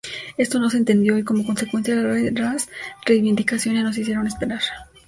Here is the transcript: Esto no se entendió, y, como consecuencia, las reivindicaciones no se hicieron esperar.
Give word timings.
Esto 0.35 0.57
no 0.57 0.67
se 0.71 0.77
entendió, 0.77 1.15
y, 1.19 1.23
como 1.23 1.45
consecuencia, 1.45 1.93
las 1.93 2.67
reivindicaciones 3.05 3.83
no 3.83 3.93
se 3.93 4.01
hicieron 4.01 4.25
esperar. 4.25 4.61